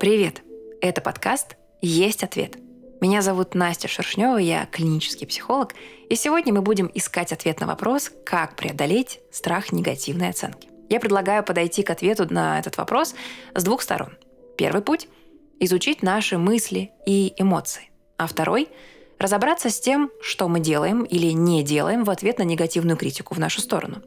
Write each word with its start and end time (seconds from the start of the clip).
Привет! 0.00 0.40
Это 0.80 1.02
подкаст 1.02 1.58
«Есть 1.82 2.24
ответ». 2.24 2.56
Меня 3.02 3.20
зовут 3.20 3.54
Настя 3.54 3.86
Шершнева, 3.86 4.38
я 4.38 4.64
клинический 4.64 5.26
психолог, 5.26 5.74
и 6.08 6.14
сегодня 6.16 6.54
мы 6.54 6.62
будем 6.62 6.90
искать 6.94 7.32
ответ 7.32 7.60
на 7.60 7.66
вопрос, 7.66 8.10
как 8.24 8.56
преодолеть 8.56 9.20
страх 9.30 9.72
негативной 9.72 10.30
оценки. 10.30 10.70
Я 10.88 11.00
предлагаю 11.00 11.44
подойти 11.44 11.82
к 11.82 11.90
ответу 11.90 12.26
на 12.32 12.58
этот 12.58 12.78
вопрос 12.78 13.14
с 13.54 13.62
двух 13.62 13.82
сторон. 13.82 14.16
Первый 14.56 14.80
путь– 14.80 15.06
изучить 15.60 16.02
наши 16.02 16.38
мысли 16.38 16.92
и 17.04 17.34
эмоции, 17.36 17.90
а 18.16 18.26
второй– 18.26 18.68
разобраться 19.18 19.68
с 19.68 19.78
тем, 19.78 20.10
что 20.22 20.48
мы 20.48 20.60
делаем 20.60 21.02
или 21.02 21.32
не 21.32 21.62
делаем 21.62 22.04
в 22.04 22.10
ответ 22.10 22.38
на 22.38 22.44
негативную 22.44 22.96
критику 22.96 23.34
в 23.34 23.38
нашу 23.38 23.60
сторону, 23.60 24.00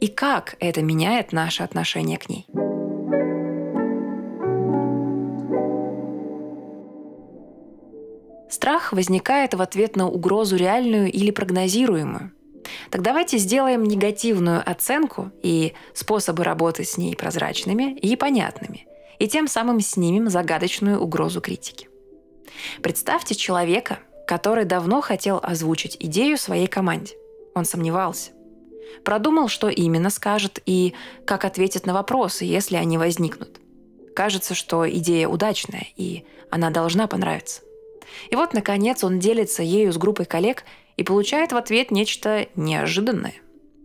и 0.00 0.08
как 0.08 0.56
это 0.58 0.82
меняет 0.82 1.30
наше 1.30 1.62
отношение 1.62 2.18
к 2.18 2.28
ней. 2.28 2.48
Страх 8.66 8.92
возникает 8.92 9.54
в 9.54 9.62
ответ 9.62 9.94
на 9.94 10.08
угрозу 10.08 10.56
реальную 10.56 11.08
или 11.12 11.30
прогнозируемую. 11.30 12.32
Так 12.90 13.00
давайте 13.00 13.38
сделаем 13.38 13.84
негативную 13.84 14.60
оценку 14.68 15.30
и 15.40 15.74
способы 15.94 16.42
работы 16.42 16.82
с 16.82 16.96
ней 16.96 17.14
прозрачными 17.14 17.96
и 17.96 18.16
понятными, 18.16 18.88
и 19.20 19.28
тем 19.28 19.46
самым 19.46 19.80
снимем 19.80 20.28
загадочную 20.28 21.00
угрозу 21.00 21.40
критики. 21.40 21.88
Представьте 22.82 23.36
человека, 23.36 24.00
который 24.26 24.64
давно 24.64 25.00
хотел 25.00 25.38
озвучить 25.40 25.96
идею 26.00 26.36
своей 26.36 26.66
команде. 26.66 27.14
Он 27.54 27.64
сомневался. 27.64 28.32
Продумал, 29.04 29.46
что 29.46 29.68
именно 29.68 30.10
скажет 30.10 30.60
и 30.66 30.92
как 31.24 31.44
ответит 31.44 31.86
на 31.86 31.94
вопросы, 31.94 32.44
если 32.44 32.74
они 32.74 32.98
возникнут. 32.98 33.60
Кажется, 34.16 34.56
что 34.56 34.90
идея 34.90 35.28
удачная, 35.28 35.86
и 35.94 36.24
она 36.50 36.70
должна 36.70 37.06
понравиться. 37.06 37.62
И 38.30 38.36
вот, 38.36 38.54
наконец, 38.54 39.04
он 39.04 39.18
делится 39.18 39.62
ею 39.62 39.92
с 39.92 39.98
группой 39.98 40.24
коллег 40.26 40.64
и 40.96 41.02
получает 41.02 41.52
в 41.52 41.56
ответ 41.56 41.90
нечто 41.90 42.46
неожиданное. 42.56 43.34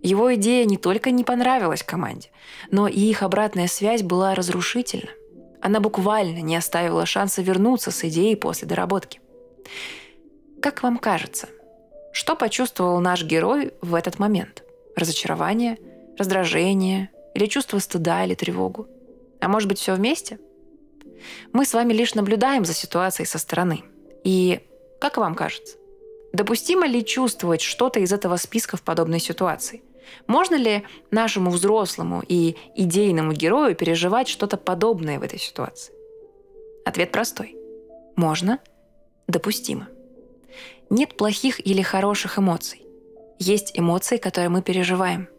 Его 0.02 0.34
идея 0.36 0.66
не 0.66 0.78
только 0.78 1.12
не 1.12 1.24
понравилась 1.24 1.84
команде, 1.84 2.30
но 2.72 2.88
и 2.88 3.00
их 3.00 3.22
обратная 3.22 3.68
связь 3.68 4.02
была 4.02 4.34
разрушительна. 4.34 5.12
Она 5.62 5.80
буквально 5.80 6.40
не 6.40 6.56
оставила 6.56 7.06
шанса 7.06 7.44
вернуться 7.44 7.92
с 7.92 8.04
идеей 8.06 8.36
после 8.36 8.68
доработки. 8.68 9.22
Как 10.60 10.82
вам 10.82 10.98
кажется, 10.98 11.50
что 12.14 12.36
почувствовал 12.36 13.00
наш 13.00 13.24
герой 13.24 13.74
в 13.82 13.94
этот 13.94 14.18
момент? 14.18 14.64
Разочарование, 14.96 15.78
раздражение 16.18 17.10
или 17.36 17.46
чувство 17.46 17.78
стыда 17.78 18.26
или 18.26 18.34
тревогу? 18.34 18.88
А 19.40 19.48
может 19.48 19.70
быть, 19.70 19.80
все 19.80 19.94
вместе? 19.94 20.40
Мы 21.54 21.66
с 21.66 21.74
вами 21.74 21.94
лишь 21.94 22.16
наблюдаем 22.16 22.66
за 22.66 22.74
ситуацией 22.74 23.28
со 23.28 23.38
стороны– 23.38 23.84
и 24.24 24.60
как 25.00 25.18
вам 25.18 25.36
кажется, 25.36 25.78
допустимо 26.32 26.86
ли 26.86 27.04
чувствовать 27.04 27.62
что-то 27.62 28.00
из 28.00 28.14
этого 28.14 28.38
списка 28.38 28.78
в 28.78 28.84
подобной 28.84 29.20
ситуации? 29.20 29.82
Можно 30.28 30.56
ли 30.56 30.84
нашему 31.10 31.50
взрослому 31.50 32.22
и 32.28 32.56
идейному 32.76 33.34
герою 33.34 33.76
переживать 33.76 34.28
что-то 34.28 34.58
подобное 34.58 35.20
в 35.20 35.24
этой 35.24 35.40
ситуации? 35.40 35.94
Ответ 36.86 37.12
простой. 37.12 37.56
Можно, 38.16 38.60
допустимо. 39.28 39.88
Нет 40.90 41.16
плохих 41.16 41.66
или 41.66 41.82
хороших 41.82 42.38
эмоций. 42.38 42.84
Есть 43.40 43.72
эмоции, 43.74 44.18
которые 44.18 44.50
мы 44.50 44.62
переживаем. 44.62 45.30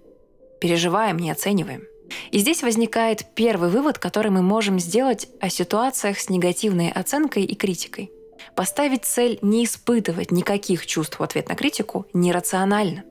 Переживаем, 0.61 1.19
не 1.19 1.30
оцениваем. 1.30 1.84
И 2.30 2.39
здесь 2.39 2.62
возникает 2.62 3.27
первый 3.34 3.70
вывод, 3.70 3.98
который 3.98 4.30
мы 4.30 4.42
можем 4.42 4.80
сделать 4.80 5.28
о 5.41 5.50
ситуациях 5.50 6.19
с 6.19 6.28
негативной 6.28 6.91
оценкой 6.91 7.44
и 7.44 7.55
критикой– 7.55 8.11
Поставить 8.55 9.05
цель 9.05 9.39
не 9.43 9.65
испытывать 9.65 10.31
никаких 10.31 10.87
чувств 10.87 11.19
в 11.19 11.23
ответ 11.23 11.48
на 11.48 11.55
критику 11.55 12.07
нерационально. 12.12 13.05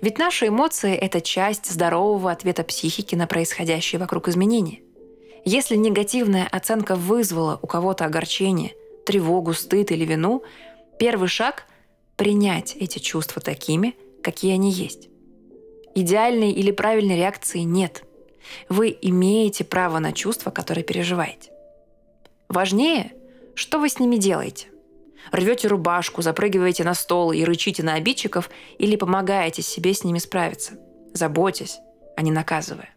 Ведь 0.00 0.18
наши 0.18 0.48
эмоции– 0.48 0.94
это 0.94 1.20
часть 1.20 1.70
здорового 1.70 2.30
ответа 2.30 2.62
психики 2.62 3.14
на 3.14 3.26
происходящие 3.26 3.98
вокруг 3.98 4.28
изменения. 4.28 4.80
Если 5.44 5.76
негативная 5.76 6.46
оценка 6.50 6.94
вызвала 6.96 7.58
у 7.60 7.66
кого-то 7.66 8.04
огорчение, 8.04 8.72
тревогу, 9.04 9.52
стыд 9.52 9.90
или 9.90 10.04
вину, 10.04 10.42
первый 10.98 11.28
шаг– 11.28 11.66
принять 12.16 12.76
эти 12.76 13.00
чувства 13.00 13.42
такими, 13.42 13.96
какие 14.22 14.54
они 14.54 14.70
есть. 14.70 15.08
Идеальной 15.94 16.52
или 16.52 16.70
правильной 16.70 17.16
реакции 17.16 17.60
нет. 17.60 18.04
Вы 18.68 18.96
имеете 19.02 19.64
право 19.64 19.98
на 19.98 20.12
чувства, 20.12 20.50
которые 20.50 20.84
переживаете. 20.84 21.50
Важнее– 22.48 23.12
что 23.54 23.78
вы 23.78 23.88
с 23.88 23.98
ними 23.98 24.16
делаете? 24.16 24.68
Рвете 25.32 25.68
рубашку, 25.68 26.22
запрыгиваете 26.22 26.84
на 26.84 26.94
стол 26.94 27.32
и 27.32 27.44
рычите 27.44 27.82
на 27.82 27.94
обидчиков 27.94 28.50
или 28.78 28.96
помогаете 28.96 29.62
себе 29.62 29.94
с 29.94 30.04
ними 30.04 30.18
справиться? 30.18 30.74
Заботясь, 31.12 31.78
а 32.16 32.22
не 32.22 32.30
наказывая. 32.30 32.90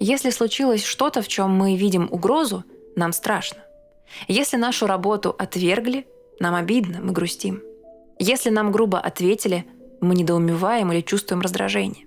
Если 0.00 0.30
случилось 0.30 0.84
что-то, 0.84 1.22
в 1.22 1.28
чем 1.28 1.50
мы 1.50 1.76
видим 1.76 2.08
угрозу, 2.10 2.64
нам 2.96 3.12
страшно. 3.12 3.58
Если 4.28 4.56
нашу 4.56 4.86
работу 4.86 5.34
отвергли, 5.38 6.06
нам 6.40 6.54
обидно, 6.54 7.00
мы 7.00 7.12
грустим. 7.12 7.62
Если 8.18 8.50
нам 8.50 8.70
грубо 8.70 8.98
ответили, 8.98 9.64
мы 10.00 10.14
недоумеваем 10.14 10.92
или 10.92 11.00
чувствуем 11.00 11.40
раздражение. 11.40 12.06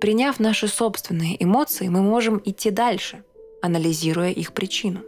Приняв 0.00 0.40
наши 0.40 0.68
собственные 0.68 1.42
эмоции, 1.42 1.88
мы 1.88 2.02
можем 2.02 2.40
идти 2.44 2.70
дальше, 2.70 3.24
анализируя 3.62 4.30
их 4.30 4.52
причину. 4.52 5.00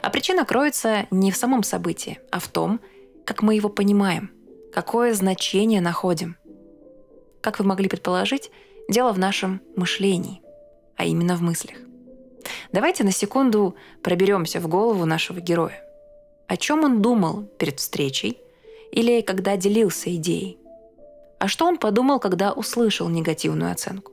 А 0.00 0.10
причина 0.10 0.44
кроется 0.44 1.06
не 1.10 1.30
в 1.30 1.36
самом 1.36 1.62
событии, 1.62 2.20
а 2.30 2.38
в 2.38 2.48
том, 2.48 2.80
как 3.24 3.42
мы 3.42 3.54
его 3.54 3.68
понимаем, 3.68 4.30
какое 4.72 5.14
значение 5.14 5.80
находим. 5.80 6.36
Как 7.40 7.58
вы 7.58 7.64
могли 7.64 7.88
предположить, 7.88 8.50
дело 8.88 9.12
в 9.12 9.18
нашем 9.18 9.60
мышлении, 9.76 10.42
а 10.96 11.04
именно 11.04 11.36
в 11.36 11.42
мыслях. 11.42 11.78
Давайте 12.72 13.04
на 13.04 13.12
секунду 13.12 13.76
проберемся 14.02 14.60
в 14.60 14.68
голову 14.68 15.04
нашего 15.04 15.40
героя. 15.40 15.84
О 16.48 16.56
чем 16.56 16.84
он 16.84 17.02
думал 17.02 17.44
перед 17.58 17.78
встречей 17.80 18.38
или 18.92 19.20
когда 19.20 19.56
делился 19.56 20.14
идеей? 20.14 20.58
А 21.38 21.48
что 21.48 21.66
он 21.66 21.78
подумал, 21.78 22.20
когда 22.20 22.52
услышал 22.52 23.08
негативную 23.08 23.72
оценку? 23.72 24.11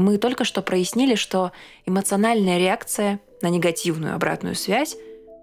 Мы 0.00 0.16
только 0.16 0.44
что 0.44 0.62
прояснили, 0.62 1.14
что 1.14 1.52
эмоциональная 1.84 2.56
реакция 2.56 3.20
на 3.42 3.50
негативную 3.50 4.14
обратную 4.14 4.54
связь 4.54 4.96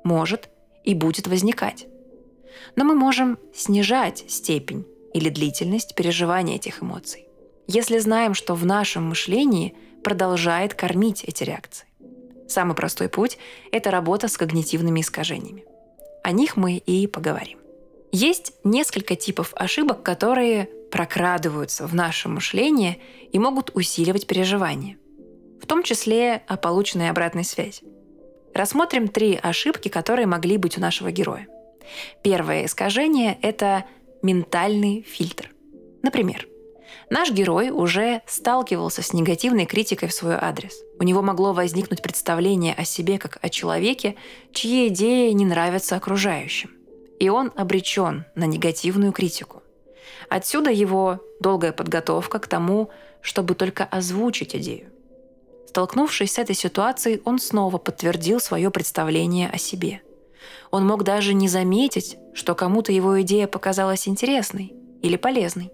может 0.04 0.50
и 0.84 0.96
будет 0.96 1.28
возникать. 1.28 1.86
Но 2.76 2.84
мы 2.84 2.96
можем 2.96 3.38
снижать 3.54 4.26
степень 4.28 4.84
или 5.14 5.30
длительность 5.30 5.94
переживания 5.94 6.56
этих 6.56 6.82
эмоций, 6.82 7.28
если 7.68 8.00
знаем, 8.00 8.34
что 8.34 8.56
в 8.56 8.66
нашем 8.66 9.08
мышлении 9.10 9.76
продолжает 10.04 10.74
кормить 10.74 11.24
эти 11.24 11.44
реакции. 11.44 11.86
Самый 12.48 12.76
простой 12.76 13.10
путь– 13.10 13.38
это 13.72 13.92
работа 13.92 14.28
с 14.28 14.38
когнитивными 14.38 15.02
искажениями. 15.02 15.66
О 16.24 16.32
них 16.32 16.58
мы 16.58 16.78
и 16.78 17.06
поговорим. 17.06 17.60
Есть 18.12 18.54
несколько 18.64 19.16
типов 19.16 19.52
ошибок, 19.56 20.02
которые 20.02 20.68
прокрадываются 20.98 21.86
в 21.86 21.94
наше 21.94 22.28
мышление 22.28 22.98
и 23.32 23.38
могут 23.38 23.72
усиливать 23.76 24.26
переживания– 24.26 24.98
в 25.62 25.66
том 25.68 25.84
числе 25.84 26.42
о 26.48 26.58
полученной 26.58 27.12
обратной 27.12 27.44
связи. 27.44 27.84
Рассмотрим 28.54 29.08
три 29.08 29.40
ошибки, 29.42 29.90
которые 29.90 30.26
могли 30.26 30.58
быть 30.58 30.78
у 30.78 30.82
нашего 30.82 31.12
героя. 31.12 31.48
Первое 32.24 32.66
искажение– 32.66 33.38
это 33.42 33.86
ментальный 34.24 35.04
фильтр. 35.04 35.52
Например, 36.02 36.48
наш 37.12 37.32
герой 37.32 37.70
уже 37.70 38.22
сталкивался 38.26 39.04
с 39.04 39.14
негативной 39.14 39.68
критикой 39.68 40.10
в 40.10 40.14
свой 40.14 40.36
адрес. 40.36 40.82
У 41.00 41.04
него 41.04 41.22
могло 41.22 41.54
возникнуть 41.54 42.02
представление 42.02 42.74
о 42.74 42.86
себе 42.86 43.20
как 43.20 43.38
о 43.42 43.50
человеке, 43.50 44.16
чьи 44.52 44.88
идеи 44.88 45.32
не 45.32 45.46
нравятся 45.46 45.96
окружающим. 45.96 46.72
И 47.20 47.30
он 47.30 47.52
обречен 47.56 48.26
на 48.36 48.46
негативную 48.46 49.12
критику. 49.12 49.62
Отсюда 50.30 50.70
его 50.72 51.20
долгая 51.40 51.72
подготовка 51.72 52.40
к 52.40 52.48
тому, 52.48 52.90
чтобы 53.22 53.56
только 53.56 53.84
озвучить 53.84 54.56
идею. 54.56 54.92
Столкнувшись 55.68 56.34
с 56.34 56.40
этой 56.40 56.56
ситуацией, 56.56 57.22
он 57.24 57.40
снова 57.40 57.78
подтвердил 57.78 58.40
свое 58.40 58.72
представление 58.72 59.50
о 59.50 59.58
себе. 59.58 60.02
Он 60.72 60.86
мог 60.86 61.04
даже 61.04 61.34
не 61.34 61.48
заметить, 61.48 62.18
что 62.34 62.56
кому-то 62.56 62.92
его 62.92 63.22
идея 63.22 63.48
показалась 63.48 64.08
интересной 64.08 64.74
или 65.02 65.18
полезной. 65.18 65.72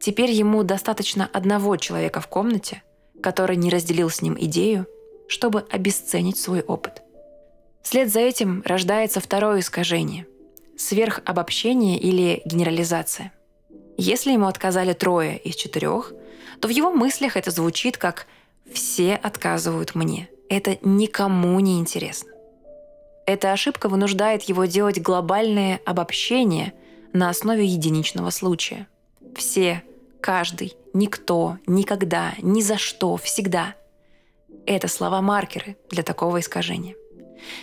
Теперь 0.00 0.30
ему 0.30 0.62
достаточно 0.62 1.28
одного 1.32 1.76
человека 1.76 2.20
в 2.20 2.28
комнате, 2.28 2.82
который 3.22 3.56
не 3.56 3.70
разделил 3.70 4.10
с 4.10 4.22
ним 4.22 4.36
идею, 4.38 4.86
чтобы 5.26 5.66
обесценить 5.70 6.38
свой 6.38 6.62
опыт. 6.62 7.02
Вслед 7.82 8.10
за 8.10 8.20
этим 8.20 8.62
рождается 8.64 9.20
второе 9.20 9.60
искажение– 9.60 10.26
сверхобобщение 10.78 11.98
или 11.98 12.40
генерализация. 12.44 13.32
Если 13.98 14.32
ему 14.32 14.46
отказали 14.46 14.92
трое 14.92 15.36
из 15.36 15.56
четырех, 15.56 16.12
то 16.60 16.68
в 16.68 16.70
его 16.70 16.92
мыслях 16.92 17.36
это 17.36 17.50
звучит 17.50 17.98
как 17.98 18.26
все 18.72 19.14
отказывают 19.14 19.94
мне. 19.94 20.28
это 20.48 20.78
никому 20.82 21.58
не 21.60 21.78
интересно. 21.78 22.30
Эта 23.26 23.52
ошибка 23.52 23.88
вынуждает 23.90 24.44
его 24.44 24.64
делать 24.64 25.02
глобальное 25.02 25.80
обобщение 25.84 26.72
на 27.12 27.28
основе 27.28 27.66
единичного 27.66 28.30
случая. 28.30 28.86
Все, 29.36 29.82
каждый, 30.22 30.74
никто, 30.94 31.58
никогда, 31.66 32.34
ни 32.40 32.62
за 32.62 32.78
что, 32.78 33.16
всегда. 33.18 33.74
Это 34.64 34.88
слова-маркеры 34.88 35.76
для 35.90 36.02
такого 36.02 36.40
искажения. 36.40 36.94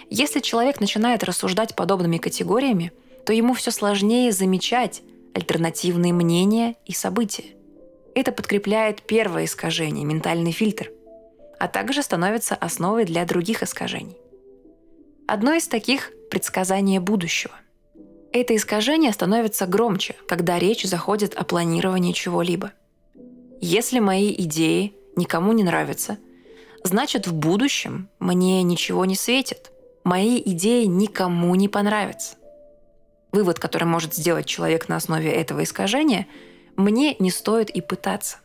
Если 0.09 0.39
человек 0.39 0.79
начинает 0.79 1.23
рассуждать 1.23 1.75
подобными 1.75 2.17
категориями, 2.17 2.91
то 3.25 3.33
ему 3.33 3.53
все 3.53 3.71
сложнее 3.71 4.31
замечать 4.31 5.01
альтернативные 5.33 6.13
мнения 6.13 6.75
и 6.85 6.93
события. 6.93 7.55
Это 8.13 8.31
подкрепляет 8.31 9.01
первое 9.01 9.45
искажение– 9.45 10.05
ментальный 10.05 10.51
фильтр, 10.51 10.91
а 11.59 11.67
также 11.67 12.03
становится 12.03 12.55
основой 12.55 13.03
для 13.05 13.25
других 13.25 13.63
искажений. 13.63 14.17
Одно 15.27 15.53
из 15.53 15.67
таких– 15.67 16.11
предсказание 16.29 16.99
будущего. 16.99 17.53
Это 18.31 18.55
искажение 18.55 19.11
становится 19.11 19.65
громче, 19.65 20.15
когда 20.27 20.59
речь 20.59 20.83
заходит 20.83 21.33
о 21.35 21.43
планировании 21.43 22.13
чего-либо. 22.13 22.73
Если 23.59 23.99
мои 23.99 24.33
идеи 24.33 24.93
никому 25.15 25.51
не 25.53 25.63
нравятся, 25.63 26.17
значит 26.83 27.27
в 27.27 27.33
будущем 27.33 28.09
мне 28.19 28.61
ничего 28.63 29.05
не 29.05 29.15
светит. 29.15 29.71
Мои 30.03 30.41
идеи 30.45 30.85
никому 30.85 31.55
не 31.55 31.67
понравятся. 31.67 32.35
Вывод, 33.35 33.59
который 33.59 33.83
может 33.83 34.13
сделать 34.13 34.45
человек 34.45 34.87
на 34.87 34.95
основе 34.95 35.29
этого 35.29 35.61
искажения, 35.61 36.25
мне 36.77 37.17
не 37.19 37.29
стоит 37.29 37.69
и 37.69 37.81
пытаться. 37.81 38.37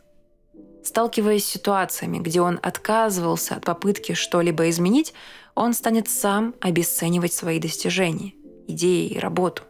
Сталкиваясь 0.83 1.45
с 1.45 1.49
ситуациями, 1.49 2.17
где 2.17 2.41
он 2.41 2.59
отказывался 2.61 3.55
от 3.55 3.63
попытки 3.63 4.11
что-либо 4.11 4.69
изменить, 4.69 5.13
он 5.55 5.71
станет 5.71 6.09
сам 6.09 6.55
обесценивать 6.59 7.31
свои 7.31 7.57
достижения, 7.57 8.33
идеи 8.67 9.07
и 9.07 9.17
работу. 9.17 9.63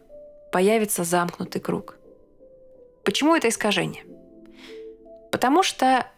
Появится 0.50 1.04
замкнутый 1.04 1.60
круг. 1.60 1.98
Почему 3.04 3.36
это 3.36 3.48
искажение? 3.48 4.02
Потому 5.30 5.62
что... 5.62 6.10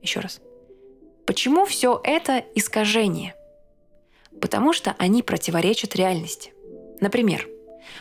Еще 0.00 0.20
раз. 0.20 0.40
Почему 1.26 1.66
все 1.66 2.00
это 2.04 2.42
искажение? 2.54 3.34
Потому 4.40 4.72
что 4.72 4.94
они 4.96 5.22
противоречат 5.22 5.94
реальности. 5.94 6.54
Например, 7.00 7.48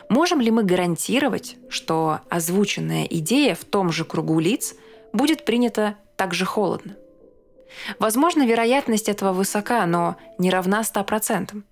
можем 0.10 0.42
ли 0.42 0.52
мы 0.52 0.64
гарантировать, 0.64 1.56
что 1.70 2.20
озвученная 2.30 3.06
идея 3.06 3.56
в 3.56 3.64
том 3.66 3.92
же 3.92 4.06
кругу 4.06 4.40
лиц 4.40 4.76
будет 5.14 5.46
принята 5.46 5.96
так 6.18 6.34
же 6.34 6.46
холодно? 6.46 6.96
Возможно, 7.98 8.46
вероятность 8.46 9.10
этого 9.10 9.32
высока, 9.32 9.86
но 9.86 10.18
не 10.38 10.50
равна 10.50 10.82
100%. 10.82 11.64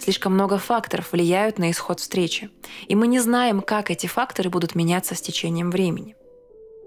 Слишком 0.00 0.34
много 0.34 0.58
факторов 0.58 1.12
влияют 1.12 1.58
на 1.58 1.70
исход 1.70 2.00
встречи, 2.00 2.50
и 2.88 2.94
мы 2.94 3.06
не 3.06 3.20
знаем, 3.20 3.62
как 3.62 3.90
эти 3.90 4.06
факторы 4.06 4.50
будут 4.50 4.74
меняться 4.74 5.14
с 5.14 5.20
течением 5.20 5.70
времени. 5.70 6.16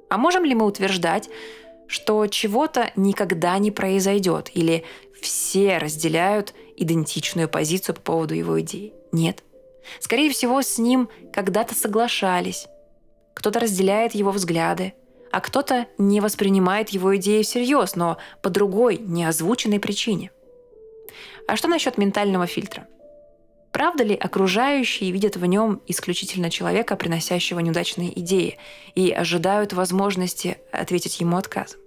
А 0.10 0.18
можем 0.18 0.44
ли 0.44 0.54
мы 0.54 0.66
утверждать, 0.66 1.30
что 1.88 2.28
чего-то 2.28 2.92
никогда 2.96 3.58
не 3.58 3.72
произойдет, 3.72 4.52
или 4.54 4.84
все 5.22 5.78
разделяют 5.78 6.54
идентичную 6.76 7.48
позицию 7.48 7.96
по 7.96 8.02
поводу 8.02 8.36
его 8.36 8.60
идеи? 8.62 8.94
Нет. 9.12 9.44
Скорее 10.00 10.32
всего, 10.32 10.62
с 10.62 10.78
ним 10.78 11.10
когда-то 11.34 11.76
соглашались. 11.76 12.68
Кто-то 13.34 13.60
разделяет 13.60 14.16
его 14.16 14.32
взгляды, 14.32 14.94
а 15.32 15.42
кто-то 15.42 15.88
не 15.98 16.22
воспринимает 16.22 16.90
его 16.90 17.16
идеи 17.18 17.44
всерьез, 17.44 17.96
но 17.96 18.18
по 18.42 18.50
другой, 18.50 18.98
неозвученной 18.98 19.80
причине. 19.80 20.32
А 21.48 21.56
что 21.56 21.68
насчет 21.68 21.98
ментального 21.98 22.48
фильтра? 22.48 22.88
Правда 23.72 24.04
ли 24.04 24.16
окружающие 24.16 25.12
видят 25.12 25.36
в 25.36 25.46
нем 25.46 25.82
исключительно 25.88 26.50
человека, 26.50 26.96
приносящего 26.96 27.60
неудачные 27.60 28.18
идеи, 28.20 28.58
и 28.96 29.12
ожидают 29.12 29.74
возможности 29.74 30.58
ответить 30.72 31.20
ему 31.20 31.38
отказом? 31.38 31.80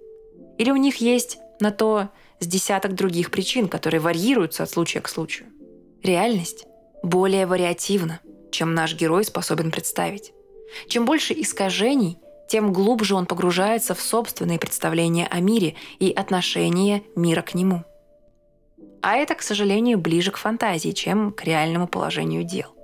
Или 0.57 0.71
у 0.71 0.77
них 0.77 0.97
есть 0.97 1.37
на 1.59 1.71
то 1.71 2.09
с 2.39 2.47
десяток 2.47 2.95
других 2.95 3.29
причин, 3.31 3.67
которые 3.67 3.99
варьируются 3.99 4.63
от 4.63 4.69
случая 4.69 5.01
к 5.01 5.09
случаю? 5.09 5.49
Реальность 6.01 6.65
более 7.03 7.45
вариативна, 7.45 8.19
чем 8.51 8.73
наш 8.73 8.95
герой 8.95 9.23
способен 9.25 9.71
представить. 9.71 10.33
Чем 10.87 11.05
больше 11.05 11.33
искажений– 11.33 12.17
тем 12.51 12.73
глубже 12.73 13.15
он 13.15 13.27
погружается 13.27 13.95
в 13.95 14.01
собственные 14.01 14.59
представления 14.59 15.25
о 15.27 15.39
мире 15.39 15.75
и 15.99 16.11
отношение 16.11 17.01
мира 17.15 17.41
к 17.41 17.53
нему. 17.53 17.85
А 19.01 19.15
это, 19.15 19.35
к 19.35 19.41
сожалению, 19.41 19.97
ближе 19.97 20.31
к 20.31 20.37
фантазии, 20.37 20.89
чем 20.89 21.31
к 21.31 21.45
реальному 21.45 21.87
положению 21.87 22.43
дел. 22.43 22.75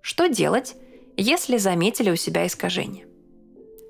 Что 0.00 0.26
делать, 0.26 0.74
если 1.18 1.58
заметили 1.58 2.10
у 2.10 2.16
себя 2.16 2.46
искажения? 2.46 3.04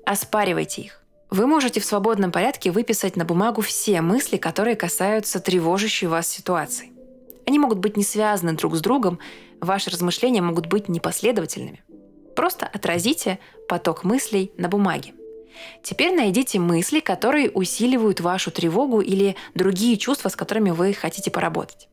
Оспаривайте 0.05 0.81
их. 0.81 1.01
Вы 1.29 1.47
можете 1.47 1.79
в 1.79 1.85
свободном 1.85 2.33
порядке 2.33 2.69
выписать 2.69 3.15
на 3.15 3.23
бумагу 3.23 3.61
все 3.61 4.01
мысли, 4.01 4.35
которые 4.35 4.75
касаются 4.75 5.39
тревожащей 5.39 6.07
вас 6.07 6.27
ситуации. 6.27 6.91
Они 7.45 7.59
могут 7.59 7.79
быть 7.79 7.97
не 7.97 8.03
связаны 8.03 8.53
друг 8.53 8.75
с 8.75 8.81
другом, 8.81 9.19
ваши 9.59 9.89
размышления 9.89 10.41
могут 10.41 10.67
быть 10.67 10.89
непоследовательными– 10.89 11.83
Просто 12.35 12.65
отразите 12.65 13.39
поток 13.67 14.03
мыслей 14.03 14.51
на 14.57 14.67
бумаге. 14.67 15.13
Теперь 15.83 16.15
найдите 16.15 16.59
мысли, 16.59 16.99
которые 16.99 17.51
усиливают 17.51 18.21
вашу 18.21 18.49
тревогу 18.51 19.01
или 19.01 19.35
другие 19.53 19.97
чувства, 19.97 20.29
с 20.29 20.35
которыми 20.35 20.71
вы 20.71 20.93
хотите 20.93 21.29
поработать. 21.29 21.89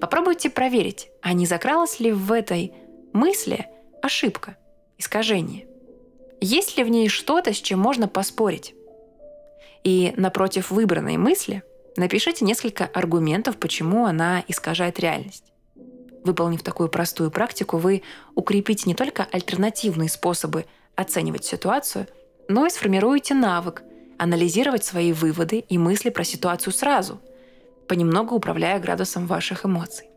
Попробуйте 0.00 0.48
проверить, 0.48 1.10
а 1.20 1.32
не 1.32 1.46
закралась 1.46 2.00
ли 2.00 2.12
в 2.12 2.32
этой 2.32 2.72
мысли 3.12 3.66
ошибка, 4.02 4.56
искажение. 4.96 5.66
Есть 6.40 6.78
ли 6.78 6.84
в 6.84 6.88
ней 6.88 7.08
что-то, 7.08 7.52
с 7.52 7.56
чем 7.56 7.78
можно 7.78 8.08
поспорить? 8.08 8.74
И 9.82 10.14
напротив 10.16 10.70
выбранной 10.70 11.18
мысли 11.18 11.62
напишите 11.96 12.44
несколько 12.44 12.86
аргументов, 12.86 13.56
почему 13.56 14.06
она 14.06 14.44
искажает 14.48 14.98
реальность. 15.00 15.44
Выполнив 16.24 16.62
такую 16.62 16.88
простую 16.88 17.30
практику, 17.30 17.76
вы 17.76 18.02
укрепите 18.34 18.84
не 18.86 18.94
только 18.94 19.26
альтернативные 19.30 20.08
способы 20.08 20.64
оценивать 20.96 21.44
ситуацию, 21.44 22.06
но 22.48 22.66
и 22.66 22.70
сформируете 22.70 23.34
навык 23.34 23.82
анализировать 24.18 24.84
свои 24.84 25.12
выводы 25.12 25.58
и 25.58 25.76
мысли 25.76 26.10
про 26.10 26.24
ситуацию 26.24 26.72
сразу, 26.72 27.20
понемногу 27.88 28.34
управляя 28.34 28.78
градусом 28.80 29.26
ваших 29.26 29.66
эмоций. 29.66 30.08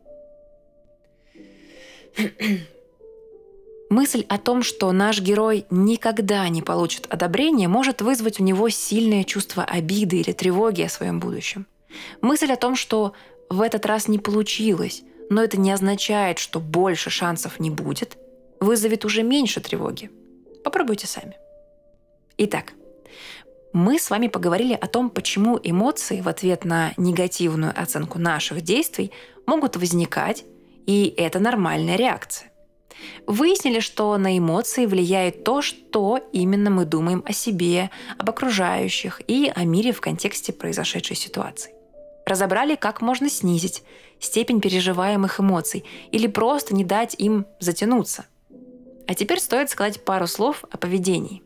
Мысль 3.90 4.26
о 4.28 4.38
том, 4.38 4.64
что 4.64 4.92
наш 4.92 5.22
герой 5.22 5.66
никогда 5.70 6.48
не 6.50 6.62
получит 6.62 7.08
одобрения, 7.10 7.70
может 7.70 8.02
вызвать 8.02 8.40
у 8.40 8.44
него 8.44 8.68
сильное 8.70 9.24
чувство 9.24 9.64
обиды 9.64 10.18
или 10.18 10.34
тревоги 10.34 10.82
о 10.82 10.90
своем 10.90 11.20
будущем. 11.20 11.66
Мысль 12.22 12.52
о 12.52 12.58
том, 12.58 12.76
что 12.76 13.14
в 13.50 13.62
этот 13.62 13.86
раз 13.86 14.10
не 14.10 14.20
получилось, 14.20 15.04
но 15.30 15.42
это 15.42 15.58
не 15.58 15.72
означает, 15.72 16.38
что 16.38 16.60
больше 16.60 17.10
шансов 17.10 17.60
не 17.60 17.70
будет, 17.70 18.18
вызовет 18.60 19.06
уже 19.06 19.24
меньше 19.24 19.62
тревоги. 19.62 20.12
Попробуйте 20.66 21.08
сами. 21.08 21.38
Итак, 22.38 22.74
мы 23.72 24.00
с 24.00 24.10
вами 24.10 24.28
поговорили 24.28 24.74
о 24.74 24.88
том, 24.88 25.10
почему 25.10 25.60
эмоции 25.64 26.20
в 26.20 26.28
ответ 26.28 26.66
на 26.66 26.94
негативную 26.98 27.74
оценку 27.80 28.20
наших 28.20 28.62
действий 28.62 29.12
могут 29.46 29.78
возникать, 29.78 30.44
и 30.86 31.14
это 31.18 31.40
нормальная 31.40 31.96
реакция. 31.96 32.52
Выяснили, 33.26 33.80
что 33.80 34.18
на 34.18 34.38
эмоции 34.38 34.86
влияет 34.86 35.44
то, 35.44 35.62
что 35.62 36.20
именно 36.32 36.70
мы 36.70 36.86
думаем 36.86 37.24
о 37.26 37.34
себе, 37.34 37.90
об 38.18 38.30
окружающих 38.30 39.22
и 39.28 39.52
о 39.54 39.64
мире 39.66 39.92
в 39.92 40.02
контексте 40.02 40.54
произошедшей 40.54 41.16
ситуации. 41.16 41.72
Разобрали, 42.26 42.76
как 42.76 43.02
можно 43.02 43.30
снизить 43.30 43.84
степень 44.20 44.62
переживаемых 44.62 45.40
эмоций 45.40 45.86
или 46.12 46.28
просто 46.28 46.76
не 46.76 46.84
дать 46.84 47.16
им 47.18 47.46
затянуться. 47.60 48.26
А 49.08 49.14
теперь 49.14 49.40
стоит 49.40 49.70
сказать 49.70 50.04
пару 50.04 50.28
слов 50.28 50.66
о 50.70 50.78
поведении. 50.78 51.42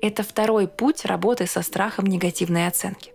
Это 0.00 0.22
второй 0.22 0.68
путь 0.68 1.04
работы 1.04 1.46
со 1.46 1.62
страхом 1.62 2.06
негативной 2.06 2.66
оценки. 2.66 3.12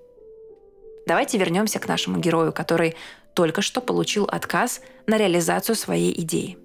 Давайте 1.07 1.37
вернемся 1.37 1.79
к 1.79 1.87
нашему 1.87 2.19
герою, 2.19 2.53
который 2.53 2.95
только 3.33 3.61
что 3.61 3.81
получил 3.81 4.25
отказ 4.25 4.81
на 5.07 5.17
реализацию 5.17 5.75
своей 5.75 6.19
идеи. 6.21 6.57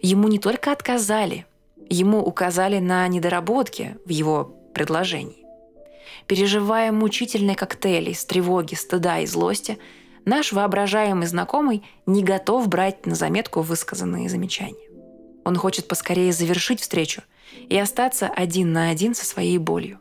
Ему 0.00 0.28
не 0.28 0.38
только 0.38 0.72
отказали, 0.72 1.46
ему 1.88 2.20
указали 2.20 2.78
на 2.78 3.06
недоработки 3.08 3.96
в 4.04 4.10
его 4.10 4.56
предложении. 4.74 5.44
Переживая 6.26 6.92
мучительный 6.92 7.54
коктейль 7.54 8.10
из 8.10 8.24
тревоги, 8.24 8.74
стыда 8.74 9.20
и 9.20 9.26
злости, 9.26 9.78
наш 10.24 10.52
воображаемый 10.52 11.26
знакомый 11.26 11.82
не 12.06 12.22
готов 12.22 12.68
брать 12.68 13.06
на 13.06 13.14
заметку 13.14 13.60
высказанные 13.60 14.28
замечания. 14.28 14.88
Он 15.44 15.56
хочет 15.56 15.88
поскорее 15.88 16.32
завершить 16.32 16.80
встречу 16.80 17.22
и 17.68 17.76
остаться 17.76 18.28
один 18.28 18.72
на 18.72 18.90
один 18.90 19.14
со 19.14 19.26
своей 19.26 19.58
болью. 19.58 19.98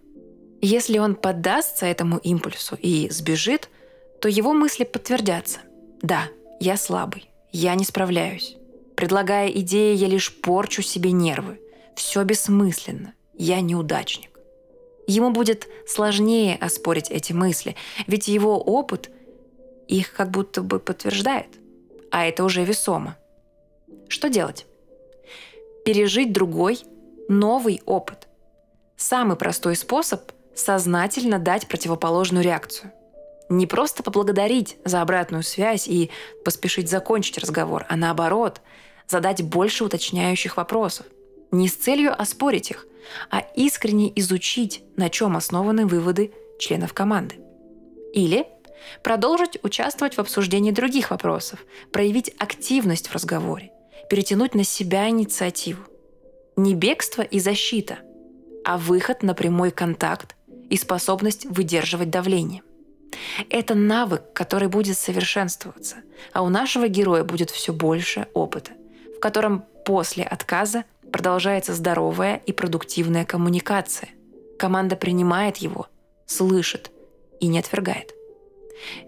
Если 0.61 0.99
он 0.99 1.15
поддастся 1.15 1.87
этому 1.87 2.17
импульсу 2.17 2.77
и 2.79 3.09
сбежит, 3.09 3.69
то 4.21 4.29
его 4.29 4.53
мысли 4.53 4.83
подтвердятся. 4.83 5.59
Да, 6.03 6.25
я 6.59 6.77
слабый, 6.77 7.29
я 7.51 7.73
не 7.73 7.83
справляюсь. 7.83 8.57
Предлагая 9.01 9.47
идеи, 9.47 9.95
я 9.95 10.07
лишь 10.07 10.31
порчу 10.31 10.83
себе 10.83 11.11
нервы. 11.11 11.59
Все 11.95 12.23
бессмысленно. 12.23 13.15
Я 13.33 13.59
неудачник. 13.59 14.29
Ему 15.07 15.31
будет 15.31 15.67
сложнее 15.87 16.55
оспорить 16.55 17.09
эти 17.09 17.33
мысли, 17.33 17.75
ведь 18.05 18.27
его 18.27 18.59
опыт 18.59 19.09
их 19.87 20.13
как 20.13 20.29
будто 20.29 20.61
бы 20.61 20.77
подтверждает. 20.77 21.47
А 22.11 22.27
это 22.27 22.43
уже 22.43 22.63
весомо. 22.63 23.17
Что 24.07 24.29
делать? 24.29 24.67
Пережить 25.83 26.31
другой, 26.31 26.81
новый 27.27 27.81
опыт. 27.87 28.27
Самый 28.97 29.35
простой 29.35 29.75
способ– 29.75 30.31
сознательно 30.53 31.39
дать 31.39 31.67
противоположную 31.67 32.43
реакцию. 32.43 32.91
Не 33.49 33.65
просто 33.65 34.03
поблагодарить 34.03 34.77
за 34.85 35.01
обратную 35.01 35.41
связь 35.41 35.87
и 35.87 36.11
поспешить 36.45 36.87
закончить 36.87 37.39
разговор, 37.39 37.87
а 37.89 37.95
наоборот, 37.95 38.61
задать 39.07 39.41
больше 39.41 39.83
уточняющих 39.83 40.57
вопросов. 40.57 41.05
Не 41.51 41.67
с 41.67 41.75
целью 41.75 42.19
оспорить 42.19 42.71
их, 42.71 42.87
а 43.29 43.39
искренне 43.55 44.11
изучить, 44.19 44.83
на 44.95 45.09
чем 45.09 45.35
основаны 45.35 45.85
выводы 45.85 46.31
членов 46.59 46.93
команды. 46.93 47.35
Или 48.13 48.47
продолжить 49.03 49.59
участвовать 49.63 50.15
в 50.15 50.19
обсуждении 50.19 50.71
других 50.71 51.11
вопросов, 51.11 51.59
проявить 51.91 52.33
активность 52.37 53.07
в 53.07 53.13
разговоре, 53.13 53.71
перетянуть 54.09 54.55
на 54.55 54.63
себя 54.63 55.09
инициативу. 55.09 55.83
Не 56.55 56.75
бегство 56.75 57.21
и 57.21 57.39
защита, 57.39 57.99
а 58.65 58.77
выход 58.77 59.23
на 59.23 59.33
прямой 59.33 59.71
контакт 59.71 60.35
и 60.69 60.77
способность 60.77 61.45
выдерживать 61.45 62.09
давление. 62.09 62.63
Это 63.49 63.75
навык, 63.75 64.33
который 64.33 64.67
будет 64.67 64.97
совершенствоваться, 64.97 65.97
а 66.33 66.43
у 66.43 66.49
нашего 66.49 66.87
героя 66.87 67.23
будет 67.23 67.49
все 67.49 67.73
больше 67.73 68.27
опыта, 68.33 68.71
котором 69.21 69.63
после 69.85 70.23
отказа 70.23 70.83
продолжается 71.11 71.73
здоровая 71.73 72.41
и 72.45 72.51
продуктивная 72.51 73.25
коммуникация. 73.25 74.09
Команда 74.59 74.95
принимает 74.95 75.57
его, 75.57 75.87
слышит 76.25 76.91
и 77.39 77.47
не 77.47 77.59
отвергает. 77.59 78.13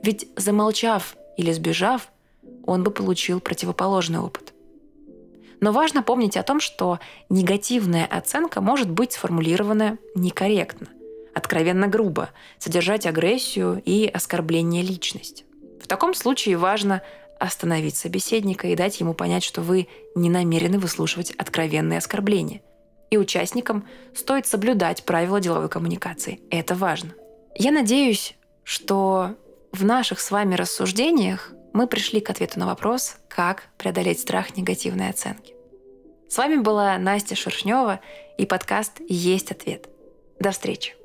Ведь 0.02 0.28
замолчав 0.38 1.16
или 1.38 1.52
сбежав, 1.52 2.10
он 2.66 2.84
бы 2.84 2.92
получил 2.92 3.40
противоположный 3.40 4.20
опыт. 4.20 4.54
Но 5.60 5.72
важно 5.72 6.04
помнить 6.04 6.36
о 6.38 6.44
том, 6.44 6.60
что 6.60 7.00
негативная 7.30 8.06
оценка 8.06 8.62
может 8.62 8.90
быть 8.90 9.14
сформулирована 9.14 9.98
некорректно, 10.14 10.88
откровенно 11.34 11.88
грубо, 11.88 12.30
содержать 12.60 13.06
агрессию 13.06 13.82
и 13.86 14.08
оскорбление 14.08 14.84
личности. 14.84 15.46
В 15.82 15.88
таком 15.88 16.14
случае 16.14 16.58
важно 16.58 17.02
остановить 17.44 17.98
собеседника 17.98 18.68
и 18.68 18.76
дать 18.76 19.02
ему 19.02 19.14
понять, 19.14 19.44
что 19.44 19.62
вы 19.62 19.90
не 20.16 20.30
намерены 20.30 20.80
выслушивать 20.80 21.32
откровенные 21.32 21.98
оскорбления. 21.98 22.62
И 23.12 23.18
участникам 23.18 23.86
стоит 24.16 24.48
соблюдать 24.48 25.04
правила 25.04 25.42
деловой 25.42 25.68
коммуникации. 25.68 26.40
Это 26.50 26.74
важно. 26.74 27.14
Я 27.56 27.72
надеюсь, 27.72 28.36
что 28.64 29.36
в 29.74 29.84
наших 29.84 30.22
с 30.22 30.32
вами 30.32 30.56
рассуждениях 30.56 31.52
мы 31.74 31.86
пришли 31.88 32.22
к 32.22 32.30
ответу 32.30 32.60
на 32.60 32.66
вопрос, 32.66 33.18
как 33.28 33.66
преодолеть 33.78 34.22
страх 34.22 34.56
негативной 34.56 35.10
оценки. 35.10 35.54
С 36.30 36.38
вами 36.38 36.56
была 36.56 36.98
Настя 36.98 37.36
Шершнева 37.36 38.00
и 38.38 38.46
подкаст 38.46 39.02
«Есть 39.10 39.52
ответ». 39.52 39.90
До 40.40 40.52
встречи! 40.52 40.96